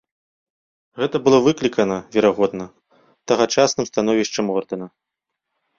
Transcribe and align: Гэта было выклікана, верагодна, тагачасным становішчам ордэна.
Гэта 1.01 1.15
было 1.27 1.37
выклікана, 1.47 1.97
верагодна, 2.15 2.65
тагачасным 3.33 3.85
становішчам 3.93 4.45
ордэна. 4.57 4.87